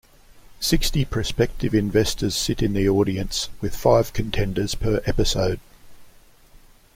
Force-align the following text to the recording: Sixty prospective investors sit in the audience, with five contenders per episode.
Sixty 0.59 1.05
prospective 1.05 1.75
investors 1.75 2.33
sit 2.35 2.63
in 2.63 2.73
the 2.73 2.89
audience, 2.89 3.49
with 3.61 3.75
five 3.75 4.13
contenders 4.13 4.73
per 4.73 4.99
episode. 5.05 5.59